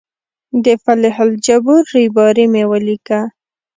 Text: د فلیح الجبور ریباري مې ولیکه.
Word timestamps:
د 0.63 0.65
فلیح 0.83 1.15
الجبور 1.27 1.83
ریباري 1.95 2.45
مې 2.53 2.63
ولیکه. 2.71 3.19